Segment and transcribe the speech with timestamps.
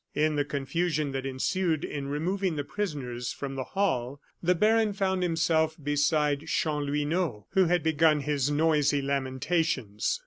[0.15, 5.21] In the confusion that ensued in removing the prisoners from the hall, the baron found
[5.21, 10.19] himself beside Chanlouineau, who had begun his noisy lamentations.